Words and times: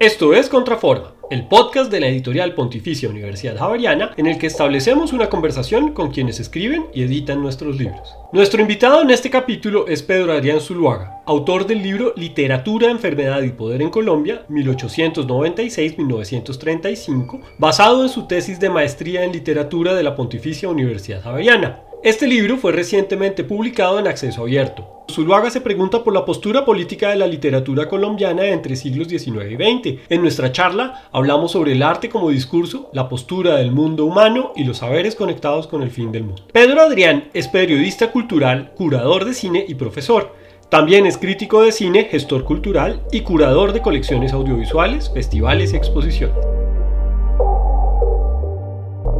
Esto 0.00 0.34
es 0.34 0.48
Contraforma, 0.48 1.12
el 1.30 1.46
podcast 1.46 1.88
de 1.88 2.00
la 2.00 2.08
editorial 2.08 2.54
Pontificia 2.54 3.08
Universidad 3.08 3.56
Javeriana 3.56 4.10
en 4.16 4.26
el 4.26 4.38
que 4.38 4.48
establecemos 4.48 5.12
una 5.12 5.30
conversación 5.30 5.92
con 5.92 6.10
quienes 6.10 6.40
escriben 6.40 6.86
y 6.92 7.04
editan 7.04 7.40
nuestros 7.40 7.78
libros. 7.78 8.16
Nuestro 8.32 8.60
invitado 8.60 9.02
en 9.02 9.10
este 9.10 9.30
capítulo 9.30 9.86
es 9.86 10.02
Pedro 10.02 10.32
Adrián 10.32 10.60
Zuluaga, 10.60 11.22
autor 11.26 11.68
del 11.68 11.80
libro 11.80 12.12
Literatura, 12.16 12.90
Enfermedad 12.90 13.42
y 13.42 13.50
Poder 13.50 13.82
en 13.82 13.90
Colombia, 13.90 14.44
1896-1935, 14.48 17.40
basado 17.58 18.02
en 18.02 18.08
su 18.08 18.26
tesis 18.26 18.58
de 18.58 18.70
maestría 18.70 19.22
en 19.22 19.30
literatura 19.30 19.94
de 19.94 20.02
la 20.02 20.16
Pontificia 20.16 20.68
Universidad 20.68 21.22
Javeriana. 21.22 21.83
Este 22.04 22.26
libro 22.26 22.58
fue 22.58 22.72
recientemente 22.72 23.44
publicado 23.44 23.98
en 23.98 24.06
acceso 24.06 24.42
abierto. 24.42 25.06
Zuluaga 25.10 25.48
se 25.48 25.62
pregunta 25.62 26.04
por 26.04 26.12
la 26.12 26.26
postura 26.26 26.62
política 26.66 27.08
de 27.08 27.16
la 27.16 27.26
literatura 27.26 27.88
colombiana 27.88 28.44
entre 28.44 28.76
siglos 28.76 29.08
XIX 29.08 29.52
y 29.52 29.54
XX. 29.54 30.00
En 30.10 30.20
nuestra 30.20 30.52
charla 30.52 31.08
hablamos 31.12 31.52
sobre 31.52 31.72
el 31.72 31.82
arte 31.82 32.10
como 32.10 32.28
discurso, 32.28 32.90
la 32.92 33.08
postura 33.08 33.56
del 33.56 33.72
mundo 33.72 34.04
humano 34.04 34.52
y 34.54 34.64
los 34.64 34.76
saberes 34.78 35.14
conectados 35.14 35.66
con 35.66 35.82
el 35.82 35.90
fin 35.90 36.12
del 36.12 36.24
mundo. 36.24 36.42
Pedro 36.52 36.82
Adrián 36.82 37.30
es 37.32 37.48
periodista 37.48 38.12
cultural, 38.12 38.74
curador 38.76 39.24
de 39.24 39.32
cine 39.32 39.64
y 39.66 39.74
profesor. 39.74 40.34
También 40.68 41.06
es 41.06 41.16
crítico 41.16 41.62
de 41.62 41.72
cine, 41.72 42.08
gestor 42.10 42.44
cultural 42.44 43.02
y 43.12 43.22
curador 43.22 43.72
de 43.72 43.80
colecciones 43.80 44.34
audiovisuales, 44.34 45.10
festivales 45.14 45.72
y 45.72 45.76
exposiciones 45.76 46.36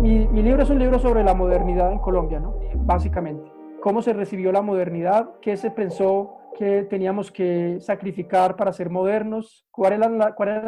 mi, 0.04 0.42
libro 0.42 0.62
es 0.62 0.68
un 0.68 0.78
libro 0.78 0.98
sobre 0.98 1.24
la 1.24 1.32
modernidad 1.32 1.90
en 1.90 1.98
Colombia, 1.98 2.38
¿no? 2.38 2.58
Básicamente. 2.74 3.50
Cómo 3.80 4.02
se 4.02 4.12
recibió 4.12 4.52
la 4.52 4.60
modernidad, 4.60 5.30
qué 5.40 5.56
se 5.56 5.70
pensó 5.70 6.36
que 6.58 6.82
teníamos 6.82 7.32
que 7.32 7.78
sacrificar 7.80 8.54
para 8.54 8.72
ser 8.74 8.90
modernos, 8.90 9.66
cuáles 9.70 9.98
eran, 9.98 10.18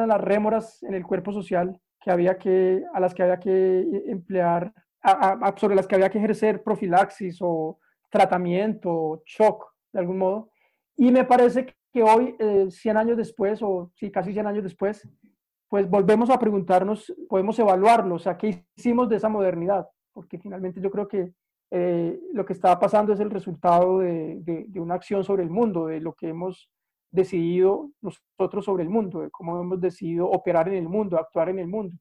las 0.09 0.21
rémoras 0.21 0.83
en 0.83 0.95
el 0.95 1.05
cuerpo 1.05 1.33
social 1.33 1.79
que 2.01 2.11
había 2.11 2.39
que, 2.39 2.83
a 2.95 3.01
las 3.01 3.15
que 3.15 3.23
había 3.23 3.39
que 3.39 4.03
emplear, 4.07 4.73
sobre 5.57 5.77
las 5.77 5.87
que 5.87 5.95
había 5.95 6.09
que 6.09 6.19
ejercer 6.19 6.63
profilaxis 6.63 7.39
o 7.43 7.79
tratamiento, 8.11 9.23
shock, 9.27 9.67
de 9.93 10.01
algún 10.01 10.19
modo. 10.19 10.51
Y 10.97 11.11
me 11.13 11.25
parece 11.25 11.67
que 11.93 12.03
hoy, 12.03 12.37
100 12.71 12.97
eh, 12.97 12.99
años 12.99 13.17
después, 13.19 13.61
o 13.63 13.93
sí, 13.97 14.11
casi 14.11 14.33
100 14.33 14.47
años 14.47 14.65
después, 14.65 15.07
pues 15.77 15.91
volvemos 15.91 16.31
a 16.31 16.39
preguntarnos, 16.39 17.13
podemos 17.29 17.59
evaluarlo, 17.59 18.15
o 18.15 18.19
sea, 18.19 18.39
¿qué 18.39 18.65
hicimos 18.75 19.11
de 19.11 19.17
esa 19.17 19.29
modernidad? 19.29 19.87
Porque 20.11 20.39
finalmente 20.39 20.81
yo 20.81 20.91
creo 20.91 21.07
que 21.07 21.35
eh, 21.71 22.19
lo 22.33 22.47
que 22.47 22.55
está 22.55 22.79
pasando 22.81 23.13
es 23.13 23.21
el 23.21 23.29
resultado 23.29 23.99
de, 23.99 24.39
de, 24.43 24.81
una 24.81 24.95
acción 24.95 25.23
sobre 25.23 25.43
el 25.43 25.51
mundo, 25.51 25.89
de 25.89 26.01
lo 26.01 26.15
que 26.15 26.31
hemos 26.31 26.71
decidido 27.11 27.91
nosotros 28.01 28.65
sobre 28.65 28.85
el 28.85 28.89
mundo, 28.89 29.21
de 29.21 29.31
cómo 29.31 29.61
hemos 29.61 29.79
decidido 29.79 30.31
operar 30.31 30.67
en 30.69 30.77
el 30.77 30.89
mundo, 30.89 31.19
actuar 31.19 31.51
en 31.51 31.59
el 31.59 31.69
mundo. 31.69 31.95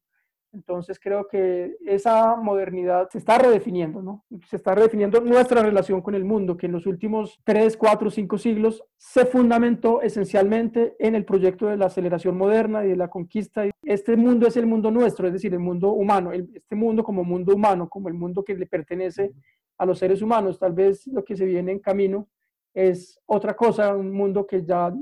Entonces 0.56 1.00
creo 1.02 1.28
que 1.28 1.76
esa 1.86 2.38
modernidad 2.38 3.10
se 3.10 3.18
está 3.18 3.38
redefiniendo, 3.38 4.02
¿no? 4.02 4.24
Se 4.48 4.56
está 4.56 4.74
redefiniendo 4.74 5.20
nuestra 5.20 5.62
relación 5.62 6.02
con 6.02 6.16
el 6.16 6.24
mundo, 6.24 6.56
que 6.56 6.68
en 6.68 6.72
los 6.72 6.88
últimos 6.88 7.42
3, 7.44 7.76
4, 7.76 8.10
5 8.10 8.38
siglos 8.38 8.82
se 8.96 9.26
fundamentó 9.26 10.02
esencialmente 10.02 10.96
en 10.98 11.14
el 11.14 11.26
proyecto 11.26 11.68
de 11.68 11.76
la 11.76 11.88
aceleración 11.88 12.38
moderna 12.38 12.86
y 12.86 12.90
de 12.90 12.96
la 12.96 13.10
conquista. 13.10 13.66
Este 13.84 14.16
mundo 14.16 14.48
es 14.48 14.56
el 14.56 14.66
mundo 14.66 14.92
nuestro, 14.92 15.28
es 15.28 15.34
decir, 15.34 15.54
el 15.54 15.60
mundo 15.60 15.92
humano, 15.92 16.32
este 16.32 16.76
mundo 16.76 17.04
como 17.04 17.26
mundo 17.26 17.54
humano, 17.54 17.90
como 17.90 18.08
el 18.08 18.14
mundo 18.14 18.42
que 18.42 18.56
le 18.56 18.66
pertenece 18.66 19.34
a 19.78 19.86
los 19.86 20.00
seres 20.00 20.22
humanos. 20.22 20.58
Tal 20.58 20.72
vez 20.72 21.06
lo 21.08 21.26
que 21.26 21.36
se 21.36 21.46
viene 21.46 21.74
en 21.74 21.80
camino 21.80 22.30
es 22.74 23.20
otra 23.26 23.58
cosa, 23.58 23.94
un 23.94 24.12
mundo 24.14 24.48
que 24.48 24.64
ya, 24.64 24.94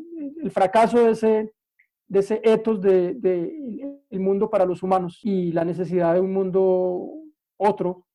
el 0.41 0.49
fracaso 0.49 1.05
de 1.05 1.11
ese 1.11 1.53
de 2.07 2.19
ese 2.19 2.41
etos 2.43 2.81
de, 2.81 3.13
de, 3.15 3.99
el 4.09 4.19
mundo 4.19 4.49
para 4.49 4.65
los 4.65 4.83
humanos 4.83 5.19
y 5.23 5.51
la 5.51 5.65
necesidad 5.65 6.13
de 6.13 6.19
un 6.19 6.33
mundo 6.33 7.09
otro 7.57 8.05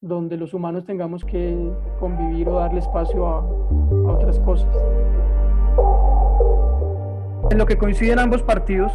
donde 0.00 0.36
los 0.36 0.54
humanos 0.54 0.84
tengamos 0.84 1.24
que 1.24 1.56
convivir 1.98 2.48
o 2.48 2.58
darle 2.58 2.80
espacio 2.80 3.26
a, 3.26 3.40
otras 4.12 4.38
cosas. 4.40 4.68
En 7.50 7.58
lo 7.58 7.66
que 7.66 7.76
coinciden 7.76 8.18
ambos 8.18 8.42
partidos, 8.42 8.92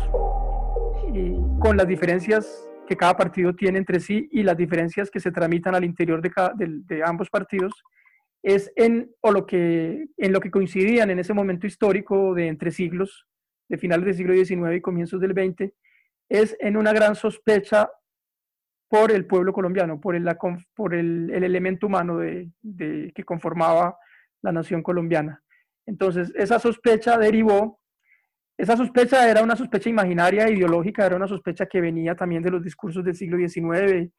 y 1.13 1.35
con 1.59 1.77
las 1.77 1.88
diferencias 1.88 2.67
que 2.88 2.95
cada 2.95 3.15
partido 3.15 3.53
tiene 3.53 3.77
entre 3.77 4.00
sí 4.00 4.29
y 4.31 4.44
las 4.44 4.57
diferencias 4.57 5.09
que 5.11 5.19
se 5.19 5.31
tramitan 5.31 5.75
al 5.75 5.83
interior 5.83 6.21
de, 6.21 6.31
de, 6.55 6.81
de 6.95 7.03
ambos 7.03 7.29
partidos, 7.29 7.73
es 8.41 8.71
en, 8.75 9.11
o 9.21 9.31
lo 9.31 9.45
que, 9.45 10.07
en 10.17 10.33
lo 10.33 10.39
que 10.39 10.51
coincidían 10.51 11.09
en 11.09 11.19
ese 11.19 11.33
momento 11.33 11.67
histórico 11.67 12.33
de 12.33 12.47
entre 12.47 12.71
siglos, 12.71 13.25
de 13.73 13.79
finales 13.79 14.06
del 14.06 14.13
siglo 14.13 14.35
XIX 14.35 14.75
y 14.75 14.81
comienzos 14.81 15.19
del 15.19 15.31
XX, 15.31 15.73
es 16.29 16.56
en 16.59 16.78
una 16.78 16.94
gran 16.94 17.16
sospecha 17.16 17.89
por 18.88 19.11
el 19.11 19.25
pueblo 19.25 19.51
colombiano, 19.51 20.00
por 20.00 20.16
el, 20.16 20.29
por 20.75 20.94
el, 20.94 21.31
elemento 21.31 21.88
humano 21.88 22.19
de, 22.19 22.51
que 22.62 23.23
conformaba 23.23 23.97
la 24.44 24.51
nación 24.51 24.83
colombiana. 24.83 25.41
Entonces, 25.88 26.31
esa 26.35 26.59
sospecha 26.59 27.17
derivó, 27.17 27.79
esa 28.59 28.78
sospecha 28.78 29.28
era 29.28 29.41
una 29.41 29.56
sospecha 29.56 29.89
imaginaria, 29.89 30.47
ideológica, 30.47 31.07
era 31.07 31.16
una 31.16 31.28
sospecha 31.28 31.66
que 31.66 31.81
venía 31.81 32.16
también 32.16 32.44
de 32.44 32.51
los 32.51 32.63
discursos 32.63 33.03
del 33.03 33.16
siglo 33.16 33.38
XIX, 33.39 34.12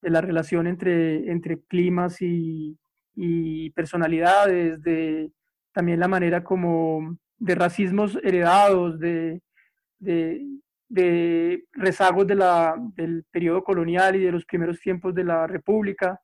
de 0.00 0.10
la 0.10 0.22
relación 0.22 0.66
entre, 0.66 1.30
entre 1.30 1.60
climas 1.64 2.22
y, 2.22 2.78
y 3.14 3.68
personalidades, 3.72 4.80
de 4.82 5.30
también 5.74 6.00
la 6.00 6.08
manera 6.08 6.42
como 6.42 7.18
de 7.42 7.56
racismos 7.56 8.16
heredados, 8.22 9.00
de, 9.00 9.42
de, 9.98 11.64
rezagos 11.72 12.26
de 12.26 12.36
la, 12.36 12.76
del 12.94 13.24
periodo 13.32 13.64
colonial 13.64 14.14
y 14.14 14.20
de 14.20 14.30
los 14.30 14.44
primeros 14.44 14.78
tiempos 14.78 15.12
de 15.12 15.24
la 15.24 15.48
República. 15.48 16.20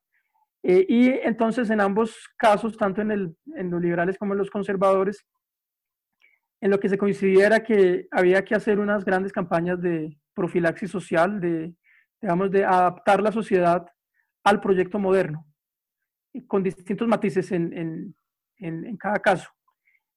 Eh, 0.63 0.85
y 0.87 1.09
entonces 1.09 1.69
en 1.69 1.81
ambos 1.81 2.29
casos, 2.37 2.77
tanto 2.77 3.01
en, 3.01 3.11
el, 3.11 3.35
en 3.55 3.69
los 3.69 3.81
liberales 3.81 4.17
como 4.17 4.33
en 4.33 4.39
los 4.39 4.49
conservadores, 4.49 5.25
en 6.61 6.71
lo 6.71 6.79
que 6.79 6.87
se 6.89 6.97
coincidía 6.97 7.47
era 7.47 7.63
que 7.63 8.07
había 8.11 8.43
que 8.45 8.55
hacer 8.55 8.79
unas 8.79 9.03
grandes 9.03 9.33
campañas 9.33 9.81
de 9.81 10.17
profilaxis 10.33 10.91
social, 10.91 11.41
de, 11.41 11.73
digamos, 12.21 12.49
de 12.49 12.63
adaptar 12.63 13.21
la 13.21 13.33
sociedad 13.33 13.85
al 14.45 14.61
proyecto 14.61 14.99
moderno, 14.99 15.45
con 16.47 16.63
distintos 16.63 17.07
matices 17.09 17.51
en, 17.51 17.73
en, 18.57 18.85
en 18.85 18.97
cada 18.97 19.19
caso. 19.19 19.49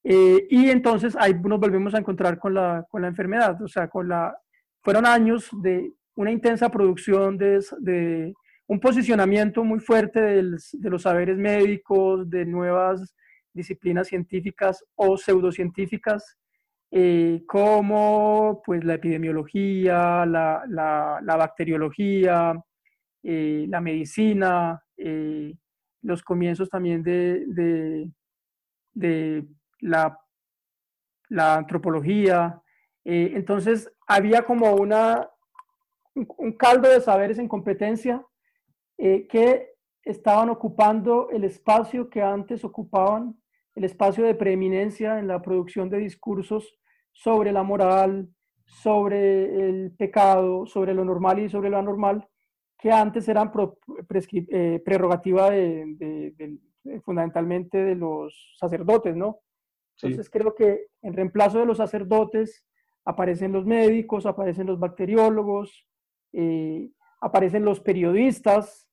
Eh, 0.05 0.47
y 0.51 0.71
entonces 0.71 1.17
ahí 1.19 1.35
nos 1.35 1.61
volvemos 1.61 1.95
a 1.95 1.99
encontrar 1.99 2.39
con 2.39 2.55
la, 2.55 2.85
con 2.91 3.03
la 3.03 3.09
enfermedad, 3.09 3.61
o 3.63 3.69
sea, 3.69 3.89
con 3.89 4.09
la, 4.09 4.37
fueron 4.83 5.07
años 5.07 5.49
de 5.53 5.93
una 6.17 6.33
intensa 6.33 6.71
producción 6.71 7.39
de, 7.39 8.35
un 8.67 8.81
posicionamiento 8.81 9.65
muy 9.65 9.81
fuerte 9.81 10.21
de 10.21 10.91
los 10.91 11.03
saberes 11.03 11.37
médicos, 11.37 12.29
de 12.31 12.47
nuevas 12.47 13.15
disciplinas 13.53 14.09
científicas 14.09 14.83
o 14.95 15.17
pseudocientíficas, 15.19 16.39
eh, 16.91 17.43
como 17.47 18.63
pues 18.65 18.83
la 18.85 18.95
epidemiología, 18.95 20.25
la, 20.25 21.21
bacteriología, 21.27 22.55
eh, 23.23 23.67
la 23.69 23.81
medicina, 23.81 24.83
los 26.03 26.23
comienzos 26.23 26.71
también 26.71 27.03
de 27.03 28.09
la, 29.83 30.19
antropología. 31.37 32.63
Eh, 33.05 33.33
entonces 33.35 33.93
había 34.07 34.43
como 34.43 34.75
una, 34.75 35.29
un, 36.15 36.53
caldo 36.53 36.89
de 36.89 37.01
saberes 37.01 37.39
en 37.39 37.49
competencia 37.49 38.25
eh, 38.99 39.27
que 39.27 39.73
estaban 40.05 40.51
ocupando 40.51 41.31
el 41.31 41.45
espacio 41.45 42.09
que 42.09 42.23
antes 42.23 42.65
ocupaban, 42.65 43.37
el 43.75 43.85
espacio 43.85 44.25
de 44.25 44.35
preeminencia 44.35 45.19
en 45.19 45.27
la 45.27 45.41
producción 45.41 45.89
de 45.89 45.99
discursos 45.99 46.79
sobre 47.13 47.53
la 47.53 47.63
moral, 47.63 48.29
sobre 48.65 49.69
el 49.69 49.93
pecado, 49.93 50.67
sobre 50.67 50.95
lo 50.95 51.05
normal 51.05 51.41
y 51.41 51.49
sobre 51.49 51.71
lo 51.71 51.79
anormal, 51.79 52.27
que 52.79 52.91
antes 52.91 53.29
eran 53.29 53.51
eh, 53.51 54.83
prerrogativa 54.85 55.51
fundamentalmente 57.05 57.79
de 57.79 57.95
los 57.95 58.57
sacerdotes, 58.59 59.15
¿no? 59.15 59.41
Entonces 60.01 60.31
creo 60.31 60.55
que 60.55 60.87
en 61.03 61.13
reemplazo 61.13 61.59
de 61.59 61.67
los 61.67 61.79
sacerdotes 61.79 62.65
aparecen 63.05 63.53
los 63.53 63.65
médicos, 63.65 64.27
aparecen 64.27 64.67
los 64.67 64.79
bacteriólogos, 64.79 65.87
eh, 66.33 66.91
aparecen 67.21 67.65
los 67.65 67.81
periodistas, 67.81 68.89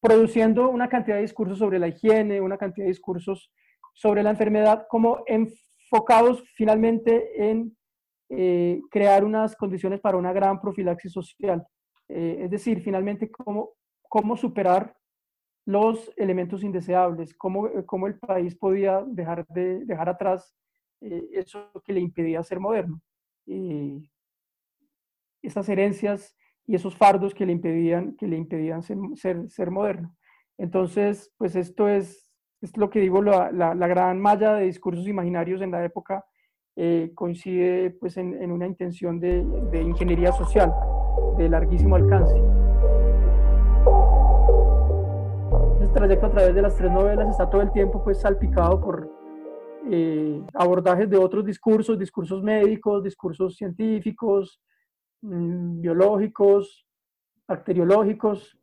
produciendo 0.00 0.68
una 0.70 0.88
cantidad 0.88 1.16
de 1.16 1.22
discursos 1.22 1.58
sobre 1.58 1.78
la 1.78 1.88
higiene, 1.88 2.40
una 2.40 2.56
cantidad 2.56 2.86
de 2.86 2.92
discursos 2.92 3.52
sobre 3.94 4.22
la 4.22 4.30
enfermedad, 4.30 4.86
como 4.88 5.22
enfocados 5.26 6.42
finalmente 6.54 7.50
en 7.50 7.76
eh, 8.30 8.80
crear 8.90 9.24
unas 9.24 9.56
condiciones 9.56 10.00
para 10.00 10.16
una 10.16 10.32
gran 10.32 10.60
profilaxis 10.60 11.12
social. 11.12 11.66
Eh, 12.08 12.38
es 12.44 12.50
decir, 12.50 12.80
finalmente, 12.80 13.30
cómo, 13.30 13.72
cómo 14.08 14.36
superar 14.36 14.94
los 15.66 16.10
elementos 16.16 16.62
indeseables, 16.62 17.34
cómo, 17.34 17.66
eh, 17.66 17.84
cómo 17.86 18.06
el 18.06 18.18
país 18.18 18.54
podía 18.56 19.04
dejar, 19.06 19.46
de, 19.48 19.84
dejar 19.84 20.08
atrás 20.08 20.54
eh, 21.00 21.28
eso 21.32 21.70
que 21.84 21.92
le 21.92 22.00
impedía 22.00 22.42
ser 22.42 22.60
moderno. 22.60 23.00
Y 23.46 24.10
esas 25.42 25.68
herencias 25.68 26.36
y 26.66 26.74
esos 26.74 26.96
fardos 26.96 27.34
que 27.34 27.46
le 27.46 27.52
impedían, 27.52 28.14
que 28.16 28.26
le 28.26 28.36
impedían 28.36 28.82
ser, 28.82 28.98
ser, 29.48 29.70
moderno. 29.70 30.14
Entonces, 30.58 31.32
pues 31.36 31.56
esto 31.56 31.88
es, 31.88 32.30
es 32.60 32.76
lo 32.76 32.90
que 32.90 33.00
digo, 33.00 33.22
la, 33.22 33.50
la, 33.50 33.88
gran 33.88 34.20
malla 34.20 34.54
de 34.54 34.66
discursos 34.66 35.08
imaginarios 35.08 35.62
en 35.62 35.70
la 35.70 35.84
época 35.84 36.24
eh, 36.76 37.10
coincide 37.14 37.90
pues 37.90 38.16
en, 38.18 38.40
en, 38.40 38.52
una 38.52 38.66
intención 38.66 39.18
de, 39.18 39.44
de 39.72 39.82
ingeniería 39.82 40.32
social 40.32 40.72
de 41.38 41.48
larguísimo 41.48 41.96
alcance. 41.96 42.59
Trayecto 45.92 46.26
a 46.26 46.30
través 46.30 46.54
de 46.54 46.62
las 46.62 46.76
tres 46.76 46.90
novelas 46.90 47.28
está 47.28 47.48
todo 47.48 47.62
el 47.62 47.72
tiempo 47.72 48.02
pues 48.02 48.20
salpicado 48.20 48.80
por 48.80 49.10
eh, 49.90 50.42
abordajes 50.54 51.08
de 51.08 51.16
otros 51.16 51.44
discursos, 51.44 51.98
discursos 51.98 52.42
médicos, 52.42 53.02
discursos 53.02 53.56
científicos, 53.56 54.60
Mm, 55.22 55.82
biológicos, 55.82 56.86
bacteriológicos, 57.46 58.56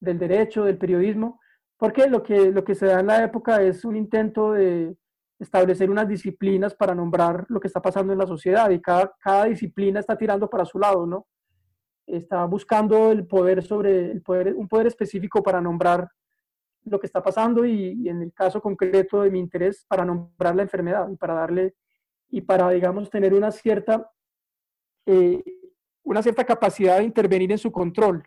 del 0.00 0.18
derecho, 0.18 0.64
del 0.64 0.78
periodismo, 0.78 1.40
porque 1.76 2.08
lo 2.08 2.22
que, 2.22 2.50
lo 2.50 2.64
que 2.64 2.74
se 2.74 2.86
da 2.86 3.00
en 3.00 3.06
la 3.06 3.22
época 3.22 3.62
es 3.62 3.84
un 3.84 3.94
intento 3.96 4.52
de 4.52 4.96
establecer 5.38 5.90
unas 5.90 6.08
disciplinas 6.08 6.74
para 6.74 6.94
nombrar 6.94 7.46
lo 7.48 7.60
que 7.60 7.68
está 7.68 7.80
pasando 7.80 8.12
en 8.12 8.18
la 8.18 8.26
sociedad 8.26 8.70
y 8.70 8.80
cada, 8.80 9.12
cada 9.20 9.44
disciplina 9.44 10.00
está 10.00 10.16
tirando 10.16 10.50
para 10.50 10.64
su 10.64 10.78
lado, 10.78 11.06
¿no? 11.06 11.26
Está 12.06 12.44
buscando 12.46 13.12
el 13.12 13.26
poder 13.26 13.62
sobre 13.62 14.10
el 14.10 14.22
poder, 14.22 14.54
un 14.54 14.66
poder 14.68 14.88
específico 14.88 15.42
para 15.42 15.60
nombrar 15.60 16.08
lo 16.84 16.98
que 16.98 17.06
está 17.06 17.22
pasando 17.22 17.64
y, 17.64 18.08
en 18.08 18.22
el 18.22 18.32
caso 18.32 18.60
concreto 18.60 19.22
de 19.22 19.30
mi 19.30 19.38
interés 19.38 19.84
para 19.88 20.04
nombrar 20.04 20.56
la 20.56 20.62
enfermedad 20.62 21.08
y 21.10 21.16
para 21.16 21.34
darle 21.34 21.74
y 22.28 22.40
para 22.40 22.70
digamos 22.70 23.10
tener 23.10 23.34
una 23.34 23.50
cierta 23.50 24.10
eh, 25.06 25.42
una 26.04 26.22
cierta 26.22 26.44
capacidad 26.44 26.98
de 26.98 27.04
intervenir 27.04 27.52
en 27.52 27.58
su 27.58 27.70
control. 27.70 28.22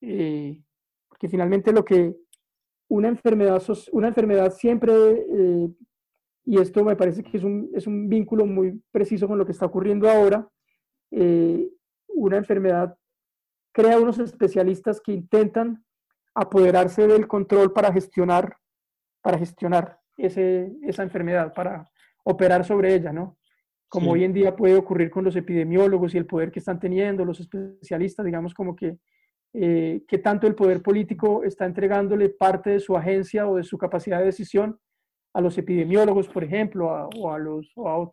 Eh, 0.00 0.62
porque 1.08 1.28
finalmente 1.28 1.72
lo 1.72 1.84
que 1.84 2.14
una 2.88 3.08
enfermedad, 3.08 3.62
una 3.92 4.08
enfermedad 4.08 4.52
siempre, 4.52 4.92
eh, 4.92 5.68
y 6.44 6.60
esto 6.60 6.84
me 6.84 6.96
parece 6.96 7.22
que 7.22 7.36
es 7.36 7.44
un, 7.44 7.70
es 7.74 7.86
un, 7.86 8.08
vínculo 8.08 8.46
muy 8.46 8.80
preciso 8.92 9.26
con 9.26 9.38
lo 9.38 9.44
que 9.44 9.52
está 9.52 9.66
ocurriendo 9.66 10.08
ahora, 10.08 10.48
eh, 11.10 11.68
una 12.08 12.36
enfermedad 12.36 12.96
crea 13.72 13.98
unos 13.98 14.18
especialistas 14.18 15.00
que 15.00 15.12
intentan 15.12 15.84
apoderarse 16.36 17.06
del 17.06 17.26
control 17.26 17.72
para 17.72 17.92
gestionar, 17.92 18.56
para 19.22 19.38
gestionar 19.38 19.98
ese, 20.16 20.72
esa 20.82 21.02
enfermedad, 21.02 21.52
para 21.52 21.90
operar 22.24 22.64
sobre 22.64 22.94
ella, 22.94 23.12
¿no? 23.12 23.36
como 23.88 24.12
hoy 24.12 24.24
en 24.24 24.32
día 24.32 24.54
puede 24.54 24.74
ocurrir 24.74 25.10
con 25.10 25.24
los 25.24 25.36
epidemiólogos 25.36 26.14
y 26.14 26.18
el 26.18 26.26
poder 26.26 26.50
que 26.50 26.58
están 26.58 26.80
teniendo 26.80 27.24
los 27.24 27.40
especialistas, 27.40 28.26
digamos 28.26 28.52
como 28.52 28.74
que, 28.74 28.98
eh, 29.54 30.02
que 30.06 30.18
tanto 30.18 30.46
el 30.46 30.54
poder 30.54 30.82
político 30.82 31.44
está 31.44 31.64
entregándole 31.66 32.28
parte 32.30 32.70
de 32.70 32.80
su 32.80 32.96
agencia 32.96 33.48
o 33.48 33.56
de 33.56 33.64
su 33.64 33.78
capacidad 33.78 34.18
de 34.18 34.26
decisión 34.26 34.78
a 35.32 35.40
los 35.40 35.56
epidemiólogos, 35.56 36.28
por 36.28 36.44
ejemplo, 36.44 37.08
o 37.16 37.32
a, 37.32 37.38
los, 37.38 37.72
a, 37.76 38.06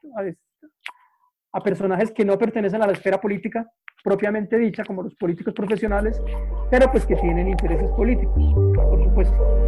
personajes 1.61 2.11
que 2.11 2.25
no 2.25 2.37
pertenecen 2.37 2.81
a 2.81 2.87
la 2.87 2.93
esfera 2.93 3.19
política 3.19 3.69
propiamente 4.03 4.57
dicha, 4.57 4.83
como 4.83 5.03
los 5.03 5.15
políticos 5.15 5.53
profesionales, 5.53 6.21
pero 6.69 6.91
pues 6.91 7.05
que 7.05 7.15
tienen 7.15 7.47
intereses 7.47 7.89
políticos, 7.91 8.53
por 8.75 9.03
supuesto 9.03 9.63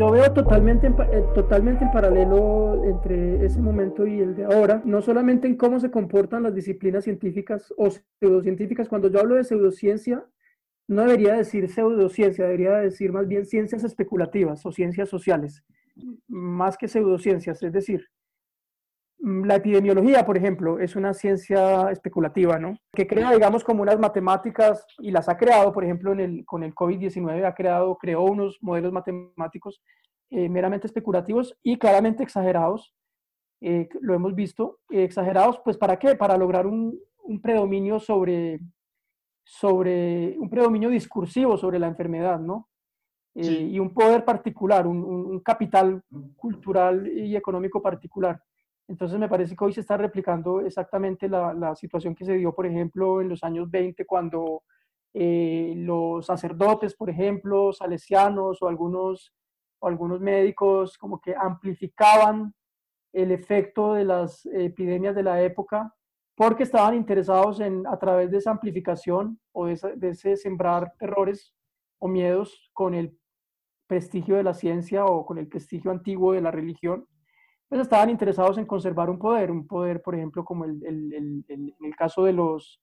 yo 0.00 0.10
veo 0.10 0.32
totalmente, 0.32 0.86
eh, 0.86 1.24
totalmente 1.34 1.84
el 1.84 1.90
paralelo 1.90 2.82
entre 2.86 3.44
ese 3.44 3.60
momento 3.60 4.06
y 4.06 4.20
el 4.20 4.34
de 4.34 4.46
ahora, 4.46 4.80
no 4.86 5.02
solamente 5.02 5.46
en 5.46 5.56
cómo 5.56 5.78
se 5.78 5.90
comportan 5.90 6.42
las 6.42 6.54
disciplinas 6.54 7.04
científicas 7.04 7.70
o 7.76 7.90
pseudocientíficas. 8.18 8.88
Cuando 8.88 9.10
yo 9.10 9.20
hablo 9.20 9.34
de 9.34 9.44
pseudociencia, 9.44 10.24
no 10.88 11.02
debería 11.02 11.34
decir 11.34 11.68
pseudociencia, 11.68 12.46
debería 12.46 12.76
decir 12.76 13.12
más 13.12 13.28
bien 13.28 13.44
ciencias 13.44 13.84
especulativas 13.84 14.64
o 14.64 14.72
ciencias 14.72 15.10
sociales, 15.10 15.62
más 16.28 16.78
que 16.78 16.88
pseudociencias. 16.88 17.62
Es 17.62 17.72
decir, 17.72 18.08
la 19.22 19.56
epidemiología, 19.56 20.24
por 20.24 20.36
ejemplo, 20.36 20.78
es 20.78 20.96
una 20.96 21.12
ciencia 21.12 21.90
especulativa, 21.90 22.58
¿no? 22.58 22.78
Que 22.92 23.06
crea, 23.06 23.32
digamos, 23.32 23.64
como 23.64 23.82
unas 23.82 23.98
matemáticas 23.98 24.86
y 24.98 25.10
las 25.10 25.28
ha 25.28 25.36
creado, 25.36 25.72
por 25.72 25.84
ejemplo, 25.84 26.12
en 26.12 26.20
el, 26.20 26.44
con 26.46 26.62
el 26.62 26.74
COVID-19 26.74 27.44
ha 27.44 27.54
creado, 27.54 27.96
creó 27.98 28.22
unos 28.22 28.58
modelos 28.62 28.92
matemáticos 28.92 29.82
eh, 30.30 30.48
meramente 30.48 30.86
especulativos 30.86 31.54
y 31.62 31.78
claramente 31.78 32.22
exagerados, 32.22 32.94
eh, 33.60 33.88
lo 34.00 34.14
hemos 34.14 34.34
visto, 34.34 34.78
exagerados, 34.88 35.60
pues 35.62 35.76
¿para 35.76 35.98
qué? 35.98 36.14
Para 36.14 36.38
lograr 36.38 36.66
un, 36.66 36.98
un, 37.24 37.42
predominio 37.42 38.00
sobre, 38.00 38.60
sobre, 39.44 40.38
un 40.38 40.48
predominio 40.48 40.88
discursivo 40.88 41.58
sobre 41.58 41.78
la 41.78 41.88
enfermedad, 41.88 42.40
¿no? 42.40 42.68
Eh, 43.34 43.68
y 43.70 43.78
un 43.78 43.92
poder 43.92 44.24
particular, 44.24 44.86
un, 44.86 45.04
un 45.04 45.40
capital 45.40 46.02
cultural 46.36 47.06
y 47.06 47.36
económico 47.36 47.82
particular. 47.82 48.40
Entonces 48.90 49.20
me 49.20 49.28
parece 49.28 49.54
que 49.54 49.64
hoy 49.64 49.72
se 49.72 49.82
está 49.82 49.96
replicando 49.96 50.60
exactamente 50.60 51.28
la, 51.28 51.54
la 51.54 51.76
situación 51.76 52.12
que 52.12 52.24
se 52.24 52.34
dio, 52.34 52.52
por 52.52 52.66
ejemplo, 52.66 53.20
en 53.20 53.28
los 53.28 53.44
años 53.44 53.70
20, 53.70 54.04
cuando 54.04 54.64
eh, 55.14 55.74
los 55.76 56.26
sacerdotes, 56.26 56.96
por 56.96 57.08
ejemplo, 57.08 57.72
salesianos 57.72 58.60
o 58.60 58.66
algunos, 58.66 59.32
o 59.78 59.86
algunos 59.86 60.20
médicos 60.20 60.98
como 60.98 61.20
que 61.20 61.36
amplificaban 61.36 62.52
el 63.12 63.30
efecto 63.30 63.94
de 63.94 64.04
las 64.04 64.44
epidemias 64.46 65.14
de 65.14 65.22
la 65.22 65.40
época 65.40 65.94
porque 66.34 66.64
estaban 66.64 66.96
interesados 66.96 67.60
en, 67.60 67.86
a 67.86 67.96
través 67.96 68.32
de 68.32 68.38
esa 68.38 68.50
amplificación 68.50 69.38
o 69.52 69.66
de, 69.66 69.78
de 69.98 70.08
ese 70.08 70.36
sembrar 70.36 70.94
terrores 70.98 71.54
o 72.00 72.08
miedos 72.08 72.70
con 72.72 72.94
el 72.94 73.16
prestigio 73.86 74.34
de 74.34 74.42
la 74.42 74.54
ciencia 74.54 75.04
o 75.04 75.24
con 75.24 75.38
el 75.38 75.46
prestigio 75.46 75.92
antiguo 75.92 76.32
de 76.32 76.40
la 76.40 76.50
religión, 76.50 77.06
pues 77.70 77.82
estaban 77.82 78.10
interesados 78.10 78.58
en 78.58 78.66
conservar 78.66 79.08
un 79.08 79.18
poder, 79.18 79.52
un 79.52 79.64
poder, 79.64 80.02
por 80.02 80.16
ejemplo, 80.16 80.44
como 80.44 80.64
el, 80.64 80.84
el, 80.84 81.14
el, 81.14 81.44
en 81.48 81.84
el 81.86 81.94
caso 81.94 82.24
de, 82.24 82.32
los, 82.32 82.82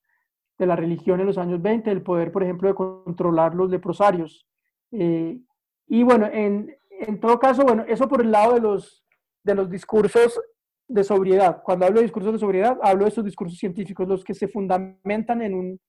de 0.58 0.66
la 0.66 0.78
religión 0.78 1.20
en 1.20 1.26
los 1.26 1.38
años 1.38 1.62
20, 1.62 1.92
el 1.92 2.02
poder, 2.02 2.32
por 2.32 2.42
ejemplo, 2.42 2.70
de 2.70 2.76
controlar 2.76 3.54
los 3.54 3.70
leprosarios. 3.70 4.48
Eh, 4.94 5.42
y 5.88 6.04
bueno, 6.04 6.28
en, 6.32 6.74
en, 6.90 7.20
todo 7.20 7.38
caso, 7.38 7.64
bueno, 7.64 7.84
eso 7.86 8.08
por 8.08 8.22
el 8.22 8.32
lado 8.32 8.54
de 8.54 8.62
los, 8.62 9.04
de 9.44 9.56
los 9.56 9.70
discursos 9.70 10.40
de 10.88 11.04
sobriedad. 11.04 11.62
Cuando 11.64 11.86
hablo 11.86 11.98
de 11.98 12.04
discursos 12.04 12.32
de 12.32 12.40
sobriedad, 12.40 12.80
hablo 12.82 13.04
de 13.04 13.10
esos 13.10 13.26
discursos 13.26 13.60
científicos, 13.60 14.08
los 14.08 14.24
que 14.24 14.34
se 14.34 14.48
fundamentan 14.48 15.42
en, 15.42 15.54
un, 15.54 15.82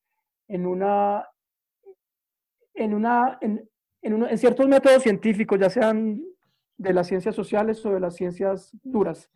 en 0.49 0.67
una, 0.67 1.25
en, 2.75 2.95
una, 2.95 3.38
en, 3.40 3.71
en, 4.02 4.25
en 4.25 4.38
ciertos 4.38 4.67
métodos 4.67 5.05
científicos, 5.05 5.57
ya 5.57 5.71
sean 5.71 6.21
de 6.78 6.94
las 6.94 7.08
ciencias 7.08 7.35
sociales 7.35 7.85
o 7.85 7.92
de 7.92 8.00
las 8.00 8.14
ciencias 8.14 8.70
duras. 8.82 9.28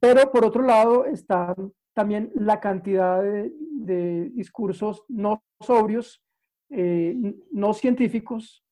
Pero 0.00 0.30
por 0.30 0.44
otro 0.44 0.62
lado 0.62 1.06
está 1.06 1.54
también 1.94 2.30
la 2.34 2.60
cantidad 2.60 3.22
de, 3.22 4.30
discursos 4.34 5.04
no 5.08 5.42
sobrios, 5.60 6.22
eh, 6.70 7.16
no 7.50 7.72
científicos, 7.72 8.64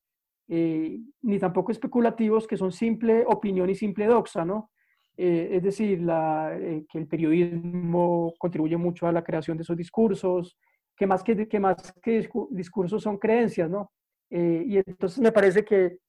eh, 0.47 0.99
ni 1.21 1.39
tampoco 1.39 1.71
especulativos, 1.71 2.47
que 2.47 2.55
son 2.55 2.71
simple 2.71 3.25
opinión 3.27 3.69
y 3.69 3.75
simple 3.75 4.05
doxa, 4.05 4.45
¿no? 4.45 4.71
Eh, 5.17 5.49
es 5.53 5.63
decir, 5.63 6.01
la, 6.01 6.55
que 6.87 6.97
el 6.99 7.07
periodismo 7.07 8.33
contribuye 8.37 8.77
mucho 8.77 9.07
a 9.07 9.11
la 9.11 9.23
creación 9.23 9.57
de 9.57 9.63
esos 9.63 9.75
discursos, 9.75 10.57
que 10.95 11.07
más 11.07 11.23
que, 11.23 11.47
que, 11.47 11.59
más 11.59 11.91
que 12.01 12.29
discursos 12.51 13.01
son 13.01 13.17
creencias, 13.17 13.69
¿no? 13.69 13.91
y 14.29 14.75
entonces 14.77 15.19
me 15.19 15.31
parece 15.31 15.63
que 15.63 15.99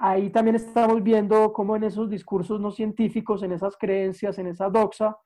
ahí 0.00 0.30
también 0.30 0.56
estamos 0.56 1.02
viendo 1.02 1.52
cómo 1.52 1.76
en 1.76 1.84
esos 1.84 2.08
discursos 2.08 2.58
no 2.58 2.70
científicos, 2.70 3.42
en 3.42 3.52
esas 3.52 3.76
creencias, 3.76 4.38
en 4.38 4.46
esa 4.46 4.70
doxa, 4.70 5.16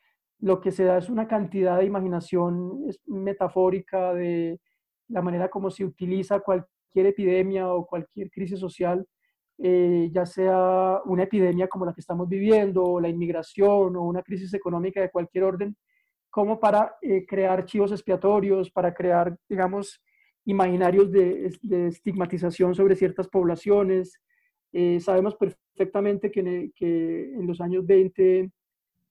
lo 0.40 0.60
que 0.60 0.72
se 0.72 0.84
da 0.84 0.98
es 0.98 1.08
una 1.08 1.28
cantidad 1.28 1.78
de 1.78 1.84
imaginación 1.84 2.84
metafórica 3.06 4.12
de 4.12 4.60
la 5.08 5.22
manera 5.22 5.48
como 5.48 5.70
se 5.70 5.84
utiliza 5.84 6.40
cualquier 6.40 7.06
epidemia 7.06 7.72
o 7.72 7.86
cualquier 7.86 8.30
crisis 8.30 8.58
social, 8.58 9.06
eh, 9.58 10.10
ya 10.12 10.26
sea 10.26 11.00
una 11.04 11.22
epidemia 11.22 11.68
como 11.68 11.86
la 11.86 11.94
que 11.94 12.00
estamos 12.00 12.28
viviendo, 12.28 12.82
o 12.84 13.00
la 13.00 13.08
inmigración 13.08 13.94
o 13.94 14.02
una 14.02 14.22
crisis 14.22 14.52
económica 14.54 15.00
de 15.00 15.10
cualquier 15.10 15.44
orden, 15.44 15.76
como 16.30 16.58
para 16.58 16.96
eh, 17.00 17.24
crear 17.26 17.60
archivos 17.60 17.92
expiatorios, 17.92 18.72
para 18.72 18.92
crear, 18.92 19.38
digamos, 19.48 20.02
imaginarios 20.46 21.12
de 21.12 21.46
estigmatización 21.86 22.74
sobre 22.74 22.96
ciertas 22.96 23.28
poblaciones, 23.28 24.20
eh, 24.76 24.98
sabemos 24.98 25.36
perfectamente 25.36 26.32
que 26.32 26.40
en, 26.40 27.46
los 27.46 27.60
años 27.60 27.86
20 27.86 28.50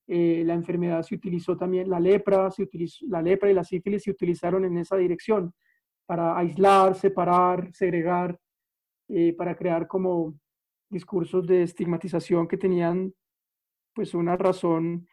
eh, 0.07 0.43
la 0.45 0.55
enfermedad 0.55 1.03
se 1.03 1.15
utilizó 1.15 1.55
también, 1.55 1.89
la 1.89 2.01
lepra, 2.01 2.51
se 2.51 2.63
utilizó, 2.63 3.05
la 3.07 3.21
lepra 3.21 3.49
y 3.49 3.53
la 3.53 3.63
sífilis 3.63 4.03
se 4.03 4.11
utilizaron 4.11 4.65
en 4.65 4.77
esa 4.77 4.97
dirección, 4.97 5.53
para 6.05 6.37
aislar, 6.37 6.95
separar, 6.95 7.69
segregar, 7.73 8.37
eh, 9.07 9.33
para 9.37 9.55
crear 9.55 9.87
como 9.87 10.37
discursos 10.89 11.47
de 11.47 11.63
estigmatización 11.63 12.45
que 12.45 12.57
tenían 12.57 13.13
pues 13.93 14.13
una 14.13 14.35
razón 14.35 15.07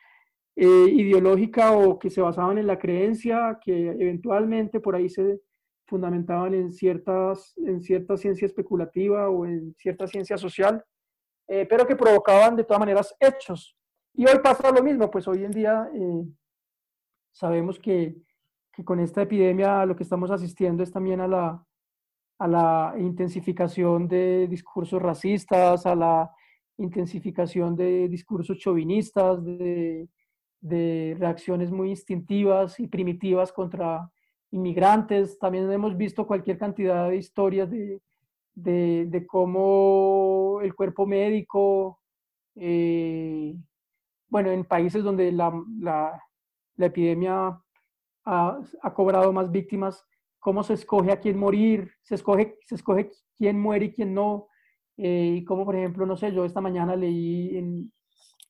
ideológica 0.57 1.73
o 1.73 1.99
que 1.99 2.11
se 2.11 2.21
basaban 2.21 2.59
en 2.59 2.67
la 2.67 2.79
creencia, 2.79 3.59
que 3.65 3.91
eventualmente 3.91 4.81
por 4.81 4.97
ahí 4.97 5.09
se 5.09 5.41
fundamentaban 5.91 6.55
en, 6.55 6.73
ciertas, 6.73 7.53
en 7.59 7.83
cierta 7.83 8.17
ciencia 8.17 8.47
especulativa 8.47 9.29
o 9.29 9.45
en 9.45 9.75
cierta 9.75 10.07
ciencia 10.07 10.39
social, 10.39 10.83
eh, 11.49 11.67
pero 11.69 11.85
que 11.85 11.97
provocaban 11.97 12.55
de 12.55 12.63
todas 12.63 12.79
maneras 12.79 13.15
hechos. 13.19 13.77
Y 14.15 14.25
hoy 14.25 14.39
pasa 14.43 14.71
lo 14.71 14.83
mismo, 14.83 15.11
pues 15.11 15.27
hoy 15.27 15.45
en 15.45 15.51
día 15.51 15.91
eh, 15.93 16.25
sabemos 17.33 17.79
que, 17.81 18.15
que, 18.73 18.85
con 18.85 19.01
esta 19.01 19.23
epidemia 19.23 19.85
lo 19.85 19.97
que 19.97 20.05
estamos 20.05 20.31
asistiendo 20.31 20.85
es 20.85 20.93
también 20.93 21.21
a 21.21 21.27
la, 21.27 21.67
a 22.39 22.47
la 22.49 22.95
intensificación 22.97 24.07
de 24.07 24.47
discursos 24.49 25.03
racistas, 25.03 25.87
a 25.87 25.97
la 25.97 26.31
intensificación 26.79 27.75
de 27.75 28.09
discursos 28.09 28.59
chauvinistas, 28.59 29.45
de, 29.45 30.09
de 30.61 31.17
reacciones 31.19 31.73
muy 31.73 31.91
instintivas 31.91 32.79
y 32.79 32.87
primitivas 32.87 33.53
contra 33.53 34.09
inmigrantes. 34.51 35.39
También 35.39 35.71
hemos 35.71 35.97
visto 35.97 36.27
cualquier 36.27 36.59
cantidad 36.59 37.09
de 37.09 37.17
historias 37.17 37.71
de, 37.71 38.01
de, 38.55 39.07
de 39.09 39.27
cómo 39.27 40.61
el 40.63 40.75
cuerpo 40.75 41.07
médico, 41.07 42.01
eh, 42.57 43.55
bueno, 44.29 44.51
en 44.51 44.65
países 44.65 45.03
donde 45.03 45.33
la, 45.33 45.53
la, 45.79 46.23
epidemia 46.79 47.61
ha, 48.25 48.61
ha, 48.83 48.95
cobrado 48.95 49.33
más 49.33 49.51
víctimas, 49.51 50.05
cómo 50.39 50.63
se 50.63 50.75
escoge 50.75 51.13
a 51.13 51.21
quién 51.21 51.39
morir, 51.39 51.93
se 52.03 52.15
escoge, 52.15 52.59
se 52.65 52.77
escoge 52.77 53.11
quién 53.37 53.61
muere 53.61 53.87
y 53.87 53.93
quién 53.93 54.15
no. 54.15 54.49
Eh, 54.97 55.37
y 55.39 55.45
como 55.45 55.65
por 55.65 55.77
ejemplo, 55.77 56.07
no 56.07 56.17
sé, 56.17 56.33
yo 56.33 56.45
esta 56.45 56.61
mañana 56.61 56.97
leí, 56.97 57.57
en, 57.57 57.93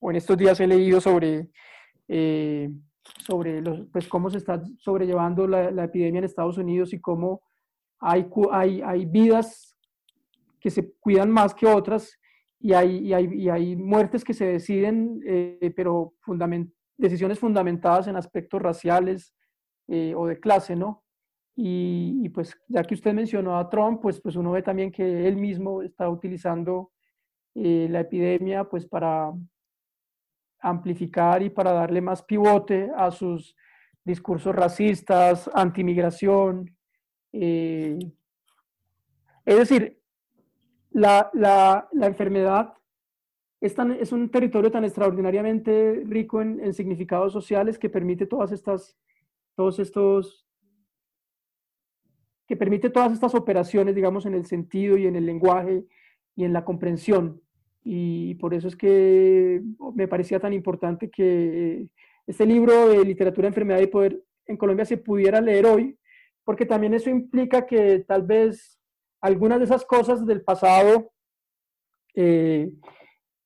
o 0.01 0.11
en 0.11 0.17
estos 0.17 0.37
días 0.37 0.59
he 0.61 0.67
leído 0.67 1.01
sobre 1.01 1.51
eh, 2.09 2.71
sobre 3.03 3.61
los, 3.61 3.87
pues, 3.93 4.09
cómo 4.09 4.31
se 4.31 4.39
está 4.39 4.63
sobrellevando 4.79 5.47
la, 5.47 5.85
epidemia 5.85 6.19
en 6.19 6.25
Estados 6.25 6.59
Unidos 6.59 6.93
y 6.93 7.01
cómo 7.01 7.43
hay, 7.99 8.27
hay, 8.53 8.83
hay 8.83 9.07
vidas 9.07 9.77
que 10.61 10.71
se 10.71 10.93
cuidan 11.01 11.31
más 11.31 11.55
que 11.55 11.67
otras 11.67 12.19
y 12.59 12.73
hay, 12.73 12.99
y 12.99 13.13
hay, 13.13 13.29
y 13.33 13.49
hay 13.49 13.77
muertes 13.77 14.25
que 14.25 14.35
se 14.35 14.47
deciden, 14.47 15.21
eh, 15.27 15.73
pero 15.75 16.15
fundament, 16.21 16.73
decisiones 16.97 17.39
fundamentadas 17.39 18.07
en 18.09 18.17
aspectos 18.17 18.61
raciales 18.61 19.35
eh, 19.89 20.15
o 20.15 20.27
de 20.27 20.39
clase, 20.39 20.77
¿no? 20.77 21.03
Y, 21.57 22.21
y, 22.23 22.29
pues 22.29 22.57
ya 22.69 22.83
que 22.85 22.95
usted 22.95 23.13
mencionó 23.13 23.59
a 23.59 23.69
Trump, 23.69 24.01
pues, 24.01 24.21
pues 24.21 24.37
uno 24.37 24.53
ve 24.53 24.63
también 24.63 24.93
que 24.93 25.27
él 25.27 25.37
mismo 25.37 25.83
está 25.83 26.09
utilizando 26.09 26.91
eh, 27.55 27.89
la 27.91 28.01
epidemia 28.01 28.65
pues 28.65 28.87
para, 28.87 29.33
amplificar 30.61 31.43
y 31.43 31.51
para 31.51 31.73
darle 31.73 32.01
más 32.01 32.23
pivote 32.23 32.91
a 32.97 33.11
sus 33.11 33.57
discursos 34.05 34.55
racistas, 34.55 35.51
antimigración. 35.55 36.77
Eh, 37.33 37.99
es 39.45 39.59
decir, 39.59 40.01
la, 40.91 41.31
la, 41.33 41.89
la 41.93 42.07
enfermedad 42.07 42.75
es, 43.61 43.75
tan, 43.75 43.93
es, 43.93 44.13
un 44.13 44.31
territorio 44.31 44.71
tan 44.71 44.85
extraordinariamente 44.85 46.03
rico 46.07 46.41
en, 46.41 46.61
en, 46.61 46.73
significados 46.75 47.33
sociales 47.33 47.79
que 47.79 47.91
permite 47.91 48.27
todas 48.27 48.53
estas, 48.53 48.97
todos 49.55 49.79
estos, 49.79 50.47
que 52.47 52.57
permite 52.57 52.91
todas 52.91 53.13
estas 53.13 53.35
operaciones, 53.35 53.95
digamos, 53.95 54.27
en 54.27 54.35
el 54.35 54.47
sentido 54.47 54.97
y 54.97 55.07
en 55.07 55.17
el 55.17 55.27
lenguaje 55.27 55.85
y 56.35 56.45
en 56.45 56.53
la 56.53 56.65
comprensión 56.65 57.43
y 57.83 58.35
por 58.37 58.55
eso 58.55 58.69
es 58.69 58.77
que 58.77 59.63
me 59.95 60.09
parecía 60.09 60.39
tan 60.39 60.53
importante 60.53 61.11
que 61.11 61.89
este 62.27 62.47
libro 62.47 62.89
de 62.89 63.05
literatura, 63.05 63.49
enfermedad 63.49 63.81
y 63.81 63.87
poder 63.87 64.23
en 64.47 64.57
Colombia 64.57 64.85
se 64.85 64.97
pudiera 64.97 65.41
leer 65.41 65.67
hoy, 65.67 65.99
porque 66.45 66.67
también 66.67 66.95
eso 66.95 67.11
implica 67.11 67.67
que 67.67 68.01
tal 68.01 68.23
vez 68.23 68.79
algunas 69.21 69.59
de 69.59 69.65
esas 69.65 69.85
cosas 69.85 70.27
del 70.27 70.43
pasado 70.43 71.13
eh, 72.15 72.71